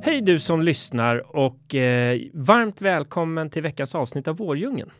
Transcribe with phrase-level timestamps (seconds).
[0.00, 4.90] Hej du som lyssnar och eh, varmt välkommen till veckans avsnitt av Vårdjungeln.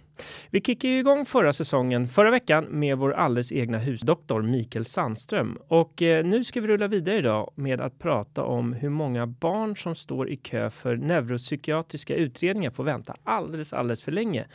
[0.51, 6.03] Vi kickade igång förra säsongen förra veckan med vår alldeles egna husdoktor Mikael Sandström och
[6.03, 9.95] eh, nu ska vi rulla vidare idag med att prata om hur många barn som
[9.95, 14.47] står i kö för neuropsykiatriska utredningar får vänta alldeles, alldeles för länge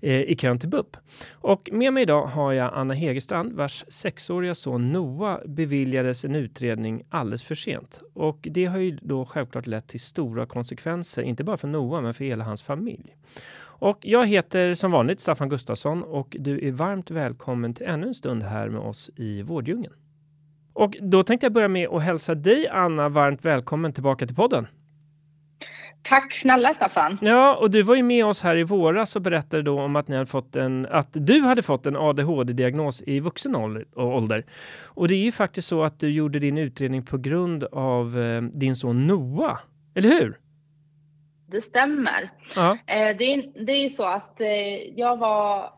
[0.00, 0.96] eh, i kön till BUP.
[1.30, 7.02] Och med mig idag har jag Anna Hegerstrand vars sexåriga son Noah beviljades en utredning
[7.08, 11.56] alldeles för sent och det har ju då självklart lett till stora konsekvenser, inte bara
[11.56, 13.14] för Noah men för hela hans familj.
[13.78, 18.14] Och jag heter som vanligt Staffan Gustafsson och du är varmt välkommen till ännu en
[18.14, 19.94] stund här med oss i Vårddjungeln.
[20.72, 24.66] Och då tänkte jag börja med att hälsa dig Anna varmt välkommen tillbaka till podden.
[26.02, 27.18] Tack snälla Staffan.
[27.20, 30.08] Ja, och du var ju med oss här i våras och berättade då om att
[30.08, 33.56] ni hade fått en, att du hade fått en ADHD-diagnos i vuxen
[33.96, 34.44] ålder.
[34.84, 38.42] Och det är ju faktiskt så att du gjorde din utredning på grund av eh,
[38.42, 39.58] din son Noah,
[39.94, 40.38] eller hur?
[41.50, 42.30] Det stämmer.
[42.54, 42.78] Ja.
[42.86, 44.48] Eh, det, är, det är så att eh,
[44.96, 45.72] jag var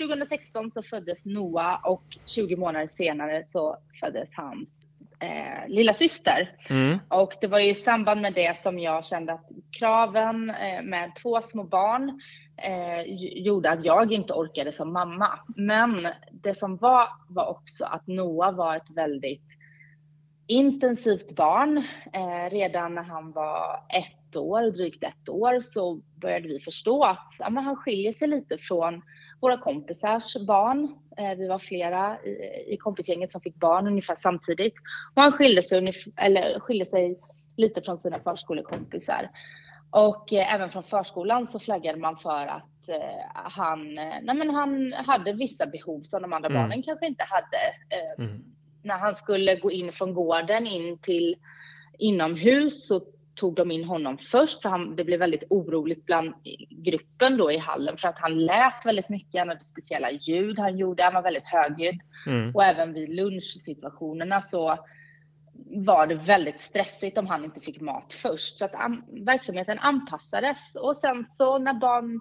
[0.00, 4.68] 2016 eh, så föddes Noah och 20 månader senare så föddes hans
[5.20, 6.56] eh, lilla syster.
[6.70, 6.98] Mm.
[7.08, 11.42] Och det var i samband med det som jag kände att kraven eh, med två
[11.42, 12.20] små barn
[12.56, 13.02] eh,
[13.44, 15.38] gjorde att jag inte orkade som mamma.
[15.56, 19.58] Men det som var var också att Noah var ett väldigt
[20.46, 21.78] intensivt barn.
[22.12, 27.26] Eh, redan när han var ett år, drygt ett år, så började vi förstå att
[27.38, 29.02] ja, han skiljer sig lite från
[29.40, 30.94] våra kompisars barn.
[31.16, 34.74] Eh, vi var flera i, i kompisgänget som fick barn ungefär samtidigt.
[35.14, 37.20] Och han skilde sig, eller skilde sig
[37.56, 39.30] lite från sina förskolekompisar.
[39.90, 44.92] Och eh, även från förskolan så flaggade man för att eh, han, nej men han
[44.92, 46.62] hade vissa behov som de andra mm.
[46.62, 47.58] barnen kanske inte hade.
[47.90, 48.44] Eh, mm
[48.82, 51.36] när han skulle gå in från gården in till
[51.98, 53.02] inomhus så
[53.38, 56.34] tog de in honom först för han, det blev väldigt oroligt bland
[56.70, 59.38] gruppen då i hallen för att han lät väldigt mycket.
[59.38, 61.02] Han hade speciella ljud han gjorde.
[61.02, 62.54] Han var väldigt högljudd mm.
[62.54, 64.78] och även vid lunchsituationerna så
[65.70, 70.74] var det väldigt stressigt om han inte fick mat först så att an, verksamheten anpassades
[70.74, 72.20] och sen så när barn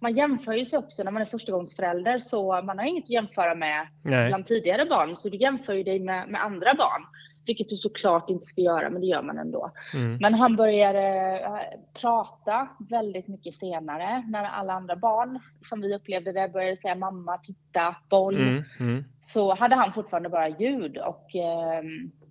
[0.00, 3.54] man jämför ju sig också när man är förstagångsförälder så man har inget att jämföra
[3.54, 4.28] med Nej.
[4.28, 5.16] bland tidigare barn.
[5.16, 7.06] Så du jämför ju dig med, med andra barn.
[7.46, 9.70] Vilket du såklart inte ska göra, men det gör man ändå.
[9.94, 10.18] Mm.
[10.20, 16.32] Men han började äh, prata väldigt mycket senare när alla andra barn, som vi upplevde
[16.32, 18.40] det, började säga mamma, titta, boll.
[18.40, 18.64] Mm.
[18.80, 19.04] Mm.
[19.20, 21.82] Så hade han fortfarande bara ljud och äh,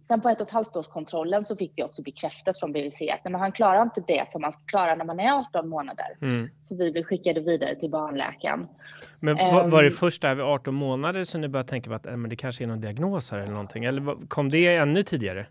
[0.03, 3.01] Sen på ett och ett halvt års kontrollen så fick vi också bekräftat från BVC
[3.13, 6.05] att men han klarar inte det som man ska klara när man är 18 månader.
[6.21, 6.49] Mm.
[6.61, 8.67] Så vi blev skickade vidare till barnläkaren.
[9.19, 9.95] Men var, var det ehm.
[9.95, 12.63] först där vid 18 månader som ni började tänka på att äh, men det kanske
[12.63, 13.85] är någon diagnos här eller någonting?
[13.85, 15.45] Eller kom det ännu tidigare?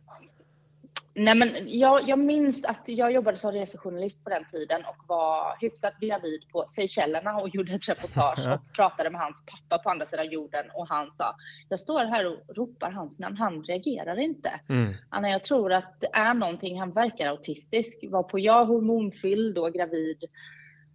[1.14, 5.56] Nej, men jag, jag minns att jag jobbade som resejournalist på den tiden och var
[5.60, 10.06] hyfsat gravid på Seychellerna och gjorde ett reportage och pratade med hans pappa på andra
[10.06, 11.34] sidan jorden och han sa
[11.68, 14.60] jag står här och ropar hans namn, han reagerar inte.
[14.68, 14.94] Mm.
[15.08, 18.04] Anna, jag tror att det är någonting, han verkar autistisk.
[18.08, 20.24] Var på jag hormonfylld och gravid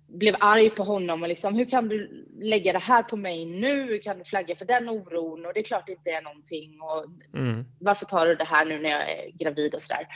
[0.08, 3.84] blev arg på honom och liksom hur kan du lägga det här på mig nu?
[3.84, 5.46] Hur kan du flagga för den oron?
[5.46, 7.06] Och det är klart det inte är någonting och
[7.40, 7.66] mm.
[7.80, 10.08] varför tar du det här nu när jag är gravid och sådär.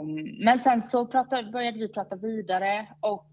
[0.00, 3.30] Um, men sen så pratade, började vi prata vidare och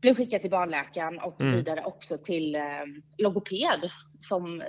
[0.00, 1.52] blev skickad till barnläkaren och mm.
[1.52, 4.62] vidare också till um, logoped som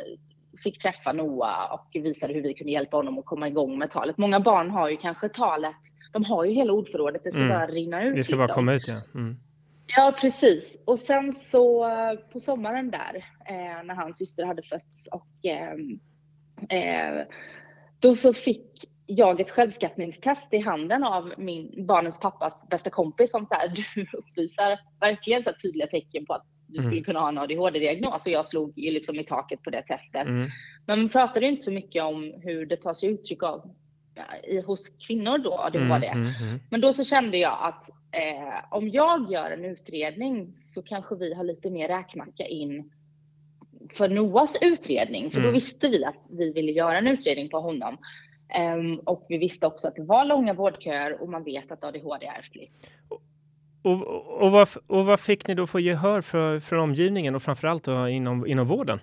[0.64, 4.18] fick träffa Noah och visade hur vi kunde hjälpa honom att komma igång med talet.
[4.18, 5.76] Många barn har ju kanske talet,
[6.14, 7.54] de har ju hela ordförrådet, det ska mm.
[7.54, 8.16] bara rinna ut.
[8.16, 8.48] Det ska liksom.
[8.48, 9.02] bara komma ut ja.
[9.14, 9.38] Mm.
[9.96, 10.74] Ja, precis.
[10.86, 11.88] Och sen så
[12.32, 13.16] på sommaren där
[13.46, 15.74] eh, när hans syster hade fötts och eh,
[16.80, 17.26] eh,
[18.00, 23.46] då så fick jag ett självskattningstest i handen av min barnens pappas bästa kompis som
[23.46, 27.04] så här, du uppvisar verkligen så tydliga tecken på att du skulle mm.
[27.04, 30.28] kunna ha en ADHD-diagnos och jag slog ju liksom i taket på det testet.
[30.28, 30.50] Mm.
[30.86, 33.76] Men man pratade inte så mycket om hur det tar sig uttryck av
[34.48, 36.08] i, hos kvinnor då, ADHD.
[36.08, 36.60] Mm, mm, mm.
[36.70, 41.34] Men då så kände jag att eh, om jag gör en utredning så kanske vi
[41.34, 42.92] har lite mer räkmacka in
[43.94, 45.32] för Noas utredning.
[45.32, 45.54] För då mm.
[45.54, 47.98] visste vi att vi ville göra en utredning på honom.
[48.78, 52.26] Um, och vi visste också att det var långa vårdköer och man vet att ADHD
[52.26, 52.72] är ärftligt.
[53.10, 53.22] Och,
[53.82, 57.84] och, och, vad, och vad fick ni då för gehör för, för omgivningen och framförallt
[57.84, 59.00] då inom, inom vården?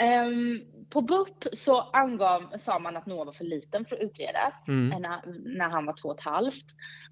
[0.00, 4.68] Um, på BUP så angav, sa man att Noah var för liten för att utredas
[4.68, 5.02] mm.
[5.02, 5.20] när,
[5.58, 6.64] när, han var två och ett halvt.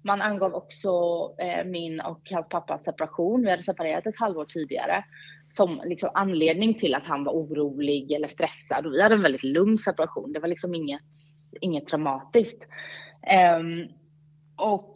[0.03, 0.91] Man angav också
[1.39, 3.41] eh, min och hans pappas separation.
[3.41, 5.05] Vi hade separerat ett halvår tidigare
[5.47, 8.85] som liksom anledning till att han var orolig eller stressad.
[8.85, 10.33] Och vi hade en väldigt lugn separation.
[10.33, 11.01] Det var liksom inget,
[11.61, 12.63] inget traumatiskt.
[13.59, 13.87] Um,
[14.55, 14.95] och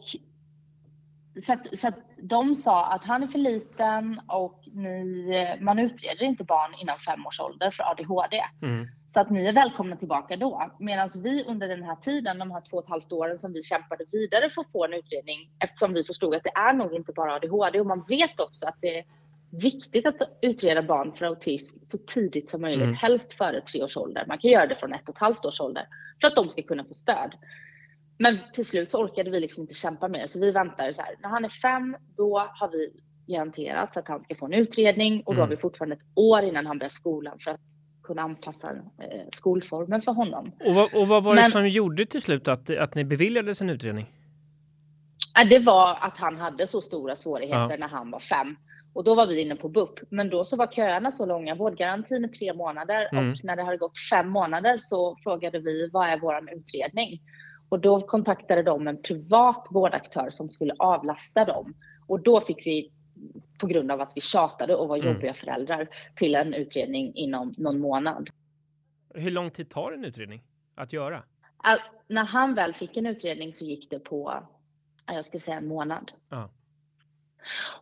[1.40, 6.24] så att, så att de sa att han är för liten och ni, man utreder
[6.24, 8.42] inte barn innan fem års ålder för ADHD.
[8.62, 8.88] Mm.
[9.08, 10.72] Så att ni är välkomna tillbaka då.
[10.78, 13.62] Medan vi under den här tiden, de här två och ett halvt åren som vi
[13.62, 17.12] kämpade vidare för att få en utredning, eftersom vi förstod att det är nog inte
[17.12, 19.04] bara ADHD och man vet också att det är
[19.50, 22.94] viktigt att utreda barn för autism så tidigt som möjligt, mm.
[22.94, 24.24] helst före tre års ålder.
[24.28, 25.86] Man kan göra det från ett och ett halvt års ålder
[26.20, 27.34] för att de ska kunna få stöd.
[28.22, 31.14] Men till slut så orkade vi liksom inte kämpa mer så vi väntar så här.
[31.22, 32.90] När han är fem, då har vi
[33.26, 35.60] garanterat att han ska få en utredning och då har vi mm.
[35.60, 37.60] fortfarande ett år innan han börjar skolan för att
[38.02, 40.52] kunna anpassa eh, skolformen för honom.
[40.64, 43.60] Och vad, och vad var Men, det som gjorde till slut att, att ni beviljades
[43.60, 44.06] en utredning?
[45.50, 47.76] Det var att han hade så stora svårigheter ja.
[47.78, 48.56] när han var fem.
[48.94, 50.00] Och då var vi inne på BUP.
[50.10, 51.54] Men då så var köerna så långa.
[51.54, 53.30] Vårdgarantin är tre månader mm.
[53.30, 57.20] och när det hade gått fem månader så frågade vi vad är våran utredning?
[57.72, 61.74] Och då kontaktade de en privat vårdaktör som skulle avlasta dem.
[62.06, 62.92] Och då fick vi,
[63.58, 65.08] på grund av att vi tjatade och var mm.
[65.08, 68.30] jobbiga föräldrar, till en utredning inom någon månad.
[69.14, 70.42] Hur lång tid tar en utredning
[70.74, 71.22] att göra?
[71.56, 74.42] All, när han väl fick en utredning så gick det på,
[75.06, 76.12] jag ska säga en månad.
[76.28, 76.48] Ah.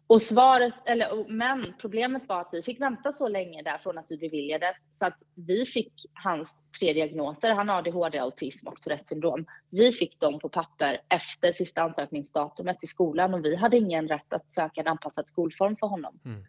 [0.07, 4.07] Och svaret, eller, men problemet var att vi fick vänta så länge där från att
[4.09, 6.49] vi beviljades så att vi fick hans
[6.81, 7.55] tre diagnoser.
[7.55, 9.47] Han har ADHD, autism och Tourettes syndrom.
[9.71, 14.33] Vi fick dem på papper efter sista ansökningsdatumet i skolan och vi hade ingen rätt
[14.33, 16.21] att söka en anpassad skolform för honom.
[16.25, 16.45] Mm.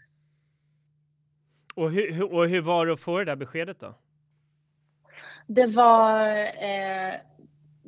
[1.76, 3.96] Och, hur, och hur var det att få det där beskedet då?
[5.48, 7.14] Det var eh,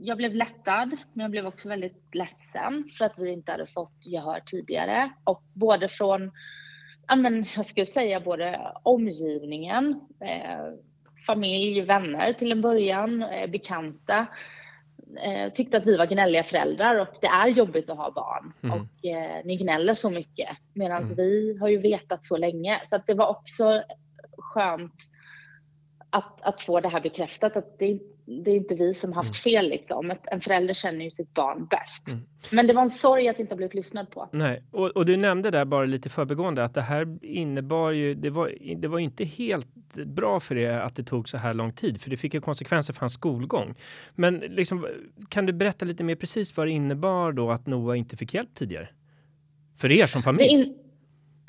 [0.03, 4.05] jag blev lättad, men jag blev också väldigt ledsen för att vi inte hade fått
[4.05, 5.11] gehör tidigare.
[5.23, 6.31] Och både från,
[7.07, 10.73] ja men jag skulle säga både omgivningen, eh,
[11.27, 14.25] familj, vänner till en början, eh, bekanta,
[15.21, 18.53] eh, tyckte att vi var gnälliga föräldrar och det är jobbigt att ha barn.
[18.63, 18.79] Mm.
[18.79, 20.49] Och eh, ni gnäller så mycket.
[20.73, 21.15] Medan mm.
[21.15, 22.81] vi har ju vetat så länge.
[22.89, 23.83] Så att det var också
[24.37, 25.09] skönt
[26.09, 29.33] att, att få det här bekräftat att det, det är inte vi som haft mm.
[29.33, 30.13] fel liksom.
[30.23, 32.07] En förälder känner ju sitt barn bäst.
[32.07, 32.19] Mm.
[32.51, 34.29] Men det var en sorg att inte ha blivit lyssnad på.
[34.31, 38.29] Nej, och, och, du nämnde där bara lite förbegående att det här innebar ju, det
[38.29, 42.01] var, det var inte helt bra för er att det tog så här lång tid,
[42.01, 43.75] för det fick ju konsekvenser för hans skolgång.
[44.15, 44.87] Men liksom,
[45.29, 48.55] kan du berätta lite mer precis vad det innebar då att Noah inte fick hjälp
[48.55, 48.89] tidigare?
[49.77, 50.73] För er som familj?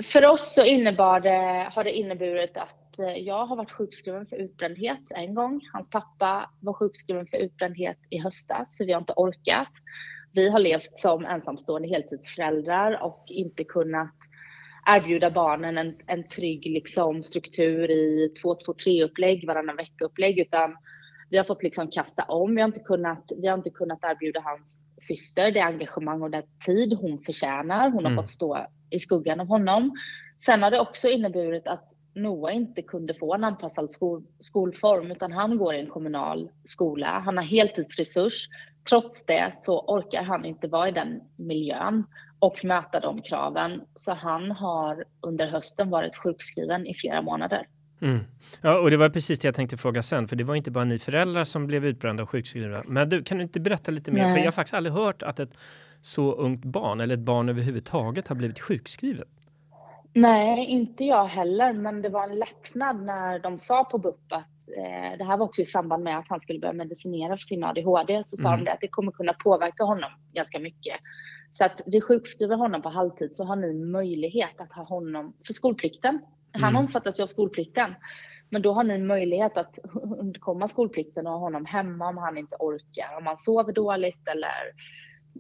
[0.02, 4.36] För oss så innebar det, har det inneburit att Eh, jag har varit sjukskriven för
[4.36, 5.60] utbrändhet en gång.
[5.72, 9.72] Hans pappa var sjukskriven för utbrändhet i höstas för vi har inte orkat.
[10.32, 14.14] Vi har levt som ensamstående heltidsföräldrar och inte kunnat
[14.86, 20.76] erbjuda barnen en, en trygg liksom, struktur i 2-2-3 upplägg, varannan vecka upplägg utan
[21.30, 22.54] vi har fått liksom kasta om.
[22.54, 26.42] Vi har inte kunnat, vi har inte kunnat erbjuda hans syster det engagemang och den
[26.66, 27.90] tid hon förtjänar.
[27.90, 28.22] Hon har mm.
[28.22, 29.92] fått stå i skuggan av honom.
[30.46, 35.32] Sen har det också inneburit att Noah inte kunde få en anpassad skol, skolform utan
[35.32, 37.22] han går i en kommunal skola.
[37.24, 38.48] Han har heltidsresurs.
[38.88, 42.04] Trots det så orkar han inte vara i den miljön
[42.38, 43.80] och möta de kraven.
[43.94, 47.66] Så han har under hösten varit sjukskriven i flera månader.
[48.00, 48.20] Mm.
[48.60, 50.84] Ja, och det var precis det jag tänkte fråga sen, för det var inte bara
[50.84, 52.82] ni föräldrar som blev utbrända och sjukskrivna.
[52.86, 54.22] Men du, kan du inte berätta lite mer?
[54.22, 54.32] Nej.
[54.32, 55.50] För jag har faktiskt aldrig hört att ett
[56.06, 59.28] så ungt barn eller ett barn överhuvudtaget har blivit sjukskrivet.
[60.12, 64.46] Nej, inte jag heller, men det var en lättnad när de sa på BUP att
[64.78, 67.64] eh, det här var också i samband med att han skulle börja medicinera för sin
[67.64, 68.64] ADHD, så sa mm.
[68.64, 70.96] de att det kommer kunna påverka honom ganska mycket.
[71.58, 75.52] Så att vi sjukskriver honom på halvtid så har ni möjlighet att ha honom för
[75.52, 76.20] skolplikten.
[76.52, 76.76] Han mm.
[76.76, 77.94] omfattas ju av skolplikten.
[78.50, 79.78] Men då har ni möjlighet att
[80.20, 84.72] undkomma skolplikten och ha honom hemma om han inte orkar, om han sover dåligt eller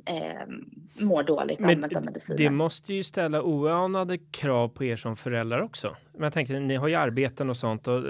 [0.04, 2.38] eh, mår dåligt Men använda mediciner.
[2.38, 5.96] Det måste ju ställa oanade krav på er som föräldrar också.
[6.12, 7.88] Men jag tänkte, ni har ju arbeten och sånt.
[7.88, 8.02] Och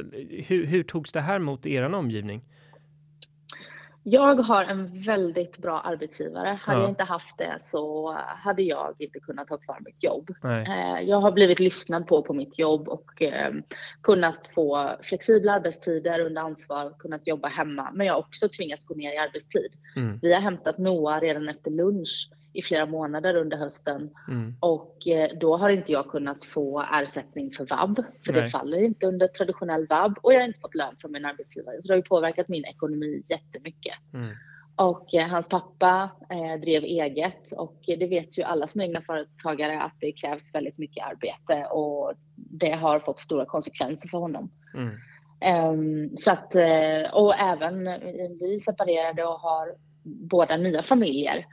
[0.47, 2.43] hur, hur togs det här mot er omgivning?
[4.07, 6.59] Jag har en väldigt bra arbetsgivare.
[6.63, 6.83] Hade ja.
[6.83, 10.31] jag inte haft det så hade jag inte kunnat ha kvar mitt jobb.
[10.43, 10.67] Nej.
[10.69, 13.55] Eh, jag har blivit lyssnad på på mitt jobb och eh,
[14.03, 17.91] kunnat få flexibla arbetstider under ansvar, kunnat jobba hemma.
[17.95, 19.73] Men jag har också tvingats gå ner i arbetstid.
[19.97, 20.19] Mm.
[20.23, 24.55] Vi har hämtat Noah redan efter lunch i flera månader under hösten mm.
[24.61, 27.97] och eh, då har inte jag kunnat få ersättning för vab
[28.27, 28.43] för Nej.
[28.43, 31.83] det faller inte under traditionell vab och jag har inte fått lön från min arbetsgivare
[31.83, 33.95] så det har ju påverkat min ekonomi jättemycket.
[34.15, 34.37] Mm.
[34.77, 39.01] Och eh, hans pappa eh, drev eget och det vet ju alla som är egna
[39.01, 44.51] företagare att det krävs väldigt mycket arbete och det har fått stora konsekvenser för honom.
[44.75, 44.95] Mm.
[45.71, 47.85] Um, så att, eh, och även
[48.41, 51.47] vi separerade och har båda nya familjer.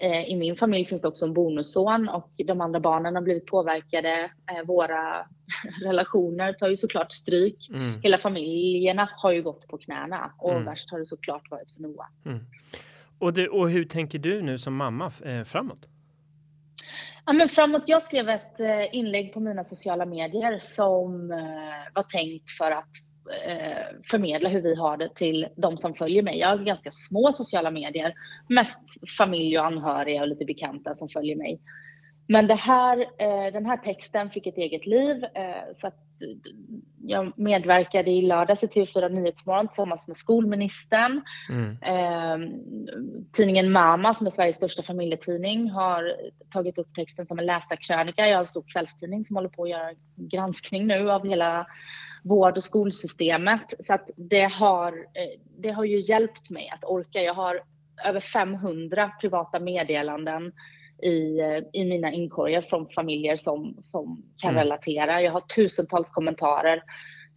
[0.00, 3.46] Eh, I min familj finns det också en bonusson och de andra barnen har blivit
[3.46, 4.30] påverkade.
[4.50, 5.26] Eh, våra
[5.82, 7.68] relationer tar ju såklart stryk.
[7.70, 8.00] Mm.
[8.02, 10.64] Hela familjerna har ju gått på knäna och mm.
[10.64, 12.06] värst har det såklart varit för Noah.
[12.26, 12.44] Mm.
[13.18, 15.88] Och, det, och hur tänker du nu som mamma eh, framåt?
[17.26, 18.60] Ja, men framåt, jag skrev ett
[18.92, 21.28] inlägg på mina sociala medier som
[21.94, 22.88] var tänkt för att
[24.10, 26.38] förmedla hur vi har det till de som följer mig.
[26.38, 28.14] Jag har ganska små sociala medier,
[28.48, 28.80] mest
[29.18, 31.60] familj och anhöriga och lite bekanta som följer mig.
[32.26, 35.94] Men här, eh, den här texten fick ett eget liv eh, så att
[37.02, 41.22] jag medverkade i lördags i TV4 Nyhetsmorgon tillsammans med skolministern.
[41.50, 41.70] Mm.
[41.82, 42.50] Eh,
[43.32, 46.12] tidningen Mama som är Sveriges största familjetidning har
[46.50, 48.26] tagit upp texten som en läsarkrönika.
[48.26, 51.66] Jag har en stor kvällstidning som håller på att göra granskning nu av hela
[52.24, 53.74] vård och skolsystemet.
[53.86, 57.22] Så att det har, eh, det har ju hjälpt mig att orka.
[57.22, 57.60] Jag har
[58.06, 60.52] över 500 privata meddelanden
[61.02, 64.62] i, eh, i mina inkorgar från familjer som, som kan mm.
[64.62, 65.22] relatera.
[65.22, 66.82] Jag har tusentals kommentarer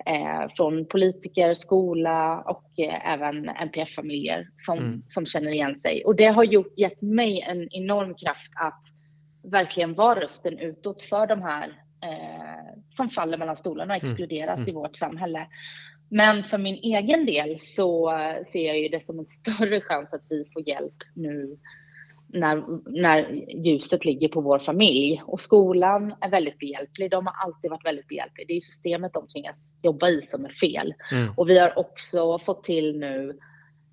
[0.05, 5.03] eh, från politiker, skola och eh, även NPF-familjer som, mm.
[5.07, 6.03] som känner igen sig.
[6.05, 8.81] Och det har gjort, gett mig en enorm kraft att
[9.51, 14.03] verkligen vara rösten utåt för de här eh, som faller mellan stolarna och mm.
[14.03, 14.69] exkluderas mm.
[14.69, 15.47] i vårt samhälle.
[16.09, 18.11] Men för min egen del så
[18.51, 21.57] ser jag ju det som en större chans att vi får hjälp nu
[22.27, 22.63] när,
[23.01, 23.31] när
[23.65, 25.21] ljuset ligger på vår familj.
[25.25, 27.11] Och skolan är väldigt behjälplig.
[27.11, 28.45] De har alltid varit väldigt behjälpliga.
[28.47, 30.93] Det är systemet de tvingas jobba i som är fel.
[31.11, 31.33] Mm.
[31.37, 33.37] Och vi har också fått till nu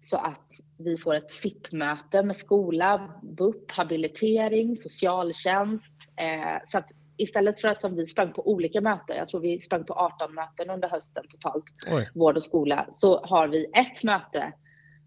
[0.02, 5.92] så att vi får ett SIP-möte med skola, BUP, habilitering, socialtjänst.
[6.16, 9.61] Eh, så att istället för att som vi sprang på olika möten, jag tror vi
[9.61, 12.11] sprang på 18 möten under hösten totalt, Oj.
[12.14, 14.52] vård och skola, så har vi ett möte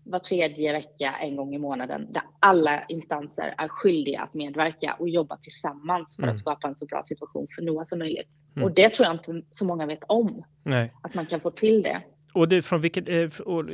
[0.09, 5.09] var tredje vecka, en gång i månaden, där alla instanser är skyldiga att medverka och
[5.09, 6.33] jobba tillsammans för mm.
[6.33, 8.43] att skapa en så bra situation för Noah som möjligt.
[8.55, 8.65] Mm.
[8.65, 10.93] Och det tror jag inte så många vet om, Nej.
[11.01, 12.01] att man kan få till det.
[12.33, 13.29] Och det, från, vilket, eh,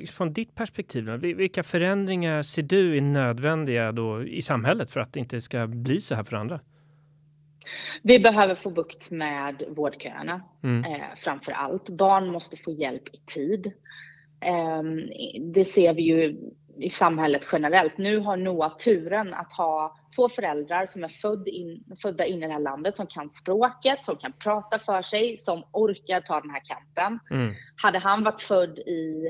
[0.07, 5.13] från ditt perspektiv, då, vilka förändringar ser du är nödvändiga då i samhället för att
[5.13, 6.59] det inte ska bli så här för andra?
[8.01, 10.91] Vi behöver få bukt med vårdköerna mm.
[10.91, 11.89] eh, framför allt.
[11.89, 13.71] Barn måste få hjälp i tid.
[14.41, 14.83] Eh,
[15.53, 16.37] det ser vi ju
[16.77, 17.97] i samhället generellt.
[17.97, 22.47] Nu har Noah turen att ha två föräldrar som är född in, födda in i
[22.47, 26.49] det här landet, som kan språket, som kan prata för sig, som orkar ta den
[26.49, 27.19] här kampen.
[27.31, 27.53] Mm.
[27.75, 29.29] Hade han varit född i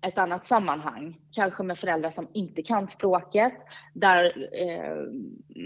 [0.00, 3.52] ett annat sammanhang, kanske med föräldrar som inte kan språket,
[3.94, 4.96] där eh,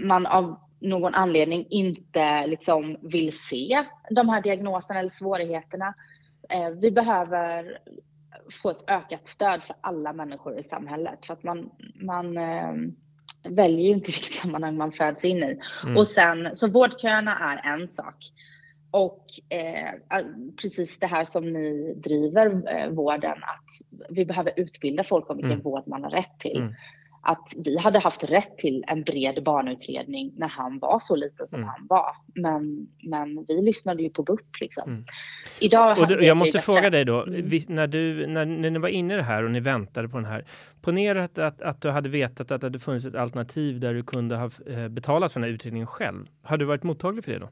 [0.07, 5.95] man av någon anledning inte liksom vill se de här diagnoserna eller svårigheterna.
[6.49, 7.79] Eh, vi behöver
[8.63, 12.73] få ett ökat stöd för alla människor i samhället för att man, man eh,
[13.49, 15.59] väljer ju inte vilket sammanhang man föds in i.
[15.83, 15.97] Mm.
[15.97, 18.17] Och sen, så vårdköerna är en sak.
[18.91, 20.23] Och eh,
[20.63, 25.53] precis det här som ni driver eh, vården, att vi behöver utbilda folk om vilken
[25.53, 25.63] mm.
[25.63, 26.57] vård man har rätt till.
[26.57, 26.75] Mm
[27.29, 31.61] att vi hade haft rätt till en bred barnutredning när han var så liten som
[31.61, 31.69] mm.
[31.69, 32.17] han var.
[32.35, 34.91] Men, men vi lyssnade ju på BUP liksom.
[34.91, 35.05] Mm.
[35.61, 37.49] Idag och du, jag måste fråga dig då, mm.
[37.49, 40.17] vi, när, du, när, när ni var inne i det här och ni väntade på
[40.17, 40.45] den här,
[40.81, 44.03] ponera att, att, att du hade vetat att det hade funnits ett alternativ där du
[44.03, 46.27] kunde ha eh, betalat för den här utredningen själv.
[46.43, 47.51] Hade du varit mottaglig för det då?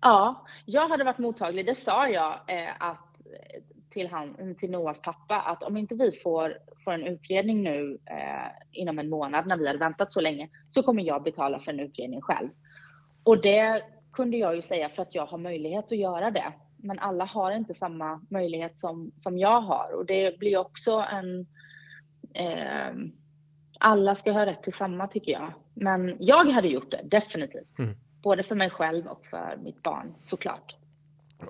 [0.00, 1.66] Ja, jag hade varit mottaglig.
[1.66, 3.12] Det sa jag eh, att
[3.92, 8.50] till, han, till Noahs pappa att om inte vi får, får en utredning nu eh,
[8.72, 11.80] inom en månad när vi har väntat så länge så kommer jag betala för en
[11.80, 12.48] utredning själv.
[13.24, 13.82] Och det
[14.12, 16.52] kunde jag ju säga för att jag har möjlighet att göra det.
[16.76, 21.46] Men alla har inte samma möjlighet som, som jag har och det blir också en
[22.34, 22.94] eh,
[23.78, 25.52] alla ska ha rätt till samma tycker jag.
[25.74, 27.78] Men jag hade gjort det definitivt.
[27.78, 27.96] Mm.
[28.22, 30.76] Både för mig själv och för mitt barn såklart.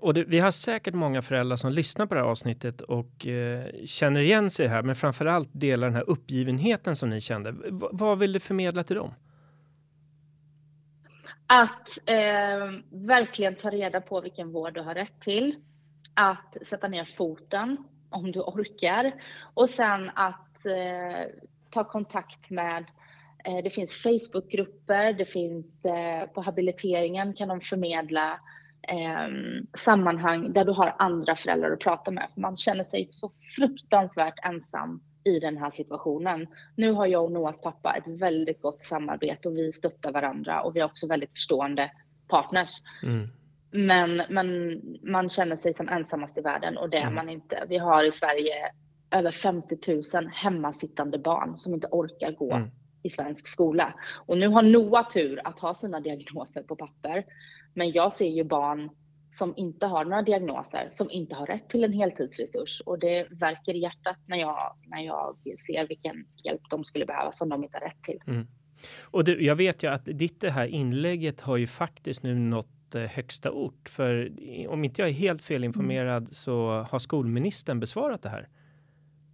[0.00, 3.66] Och det, vi har säkert många föräldrar som lyssnar på det här avsnittet och eh,
[3.84, 7.52] känner igen sig här, men framför allt delar den här uppgivenheten som ni kände.
[7.52, 9.14] V vad vill du förmedla till dem?
[11.46, 15.54] Att eh, verkligen ta reda på vilken vård du har rätt till.
[16.14, 17.76] Att sätta ner foten
[18.10, 19.12] om du orkar
[19.54, 21.30] och sen att eh,
[21.70, 22.84] ta kontakt med
[23.44, 28.40] eh, det finns Facebookgrupper, det finns eh, på habiliteringen kan de förmedla
[28.88, 29.28] eh,
[29.78, 32.28] sammanhang där du har andra föräldrar att prata med.
[32.36, 36.46] Man känner sig så fruktansvärt ensam i den här situationen.
[36.76, 40.76] Nu har jag och Noahs pappa ett väldigt gott samarbete och vi stöttar varandra och
[40.76, 41.90] vi är också väldigt förstående
[42.28, 42.70] partners.
[43.02, 43.28] Mm.
[43.70, 47.14] Men, men man känner sig som ensammast i världen och det är mm.
[47.14, 47.64] man inte.
[47.68, 48.72] Vi har i Sverige
[49.10, 49.76] över 50
[50.14, 52.70] 000 hemmasittande barn som inte orkar gå mm.
[53.02, 53.94] i svensk skola.
[54.26, 57.24] Och nu har Noah tur att ha sina diagnoser på papper.
[57.74, 58.90] Men jag ser ju barn
[59.32, 62.82] som inte har några diagnoser, som inte har rätt till en heltidsresurs.
[62.86, 65.36] Och det verkar i hjärtat när jag, när jag
[65.66, 68.20] ser vilken hjälp de skulle behöva som de inte har rätt till.
[68.26, 68.46] Mm.
[69.00, 72.94] Och du, jag vet ju att ditt det här inlägget har ju faktiskt nu nått
[72.94, 73.88] eh, högsta ort.
[73.88, 74.32] För
[74.68, 76.32] om inte jag är helt felinformerad mm.
[76.32, 78.48] så har skolministern besvarat det här.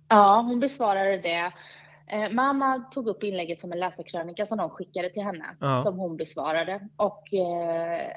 [0.09, 1.53] Ja, hon besvarade det.
[2.11, 5.83] Eh, mamma tog upp inlägget som en läsarkrönika som de skickade till henne, ja.
[5.83, 6.89] som hon besvarade.
[6.97, 8.13] Och eh,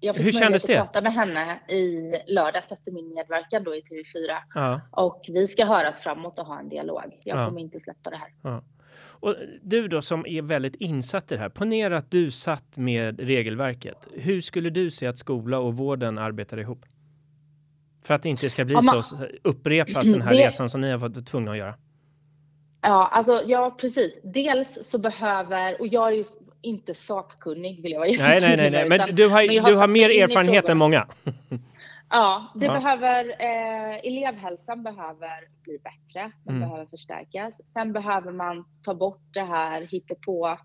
[0.00, 0.78] jag fick Hur kändes det?
[0.78, 4.36] att prata med henne i lördags efter min medverkan då i TV4.
[4.54, 4.80] Ja.
[4.90, 7.20] Och vi ska höras framåt och ha en dialog.
[7.24, 7.46] Jag ja.
[7.46, 8.60] kommer inte släppa det här.
[9.20, 11.48] Och du då som är väldigt insatt i det här.
[11.48, 14.08] Ponera att du satt med regelverket.
[14.14, 16.84] Hur skulle du se att skola och vården arbetar ihop?
[18.02, 20.90] För att det inte ska bli man, så upprepas den här det, resan som ni
[20.90, 21.74] har varit tvungna att göra.
[22.82, 24.20] Ja, alltså ja, precis.
[24.24, 26.24] Dels så behöver, och jag är ju
[26.62, 28.88] inte sakkunnig vill jag vara Nej, nej, nej, nej.
[28.88, 31.06] men du har, men har, du har mer erfarenhet än många.
[32.10, 32.72] ja, det ja.
[32.72, 36.32] behöver, eh, elevhälsan behöver bli bättre.
[36.44, 36.68] Den mm.
[36.68, 37.54] behöver förstärkas.
[37.72, 40.58] Sen behöver man ta bort det här, hitta på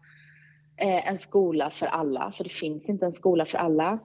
[0.77, 3.99] eh, en skola för alla, för det finns inte en skola för alla.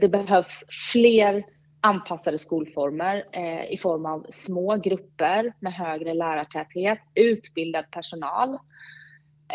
[0.00, 1.44] Det behövs fler
[1.86, 8.58] anpassade skolformer eh, i form av små grupper med högre lärartäthet, utbildad personal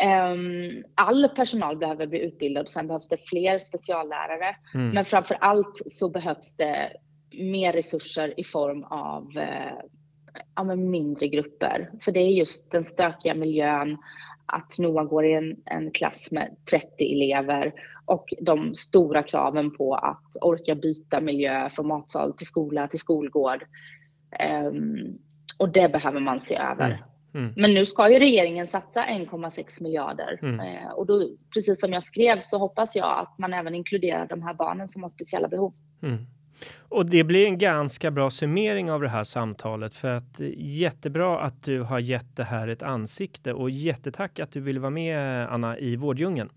[0.00, 4.56] Um, all personal behöver bli utbildad och sen behövs det fler speciallärare.
[4.74, 4.90] Mm.
[4.90, 6.92] Men framför allt så behövs det
[7.30, 9.80] mer resurser i form av uh,
[10.54, 11.90] ja, mindre grupper.
[12.00, 13.98] För det är just den stökiga miljön,
[14.46, 17.72] att Noah går i en, en klass med 30 elever
[18.04, 23.64] och de stora kraven på att orka byta miljö från matsal till skola till skolgård.
[24.66, 25.18] Um,
[25.58, 26.86] och det behöver man se över.
[26.86, 26.98] Mm.
[27.34, 27.52] Mm.
[27.56, 30.60] Men nu ska ju regeringen satsa 1,6 miljarder mm.
[30.60, 34.42] eh, och då, precis som jag skrev så hoppas jag att man även inkluderar de
[34.42, 35.72] här barnen som har speciella behov.
[36.02, 36.26] Mm.
[36.78, 41.62] Och det blir en ganska bra summering av det här samtalet för att jättebra att
[41.62, 45.78] du har gett det här ett ansikte och jättetack att du ville vara med Anna
[45.78, 46.50] i Vårddjungeln.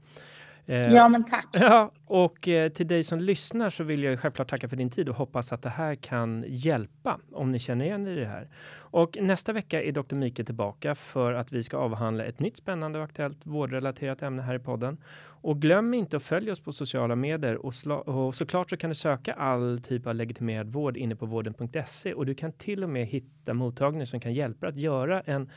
[0.67, 1.47] Eh, ja, men tack.
[1.53, 5.09] Ja, och eh, till dig som lyssnar så vill jag självklart tacka för din tid
[5.09, 8.47] och hoppas att det här kan hjälpa om ni känner igen er i det här.
[8.77, 10.15] Och nästa vecka är Dr.
[10.15, 14.55] Mikael tillbaka för att vi ska avhandla ett nytt spännande och aktuellt vårdrelaterat ämne här
[14.55, 14.97] i podden.
[15.45, 17.73] Och glöm inte att följa oss på sociala medier och,
[18.05, 22.25] och såklart så kan du söka all typ av legitimerad vård inne på vården.se och
[22.25, 25.49] du kan till och med hitta mottagningar som kan hjälpa att göra en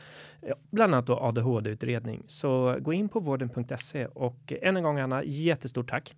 [0.71, 2.23] bland annat då ADHD-utredning.
[2.27, 6.13] Så gå in på vården.se och än en gång Anna, jättestort tack.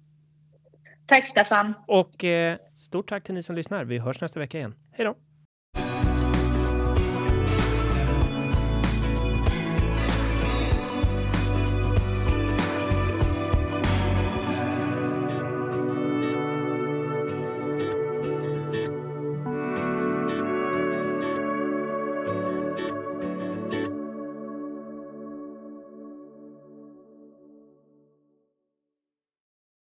[1.05, 1.73] Tack Stefan.
[1.87, 3.85] Och eh, stort tack till ni som lyssnar.
[3.85, 4.75] Vi hörs nästa vecka igen.
[4.91, 5.30] Hej då!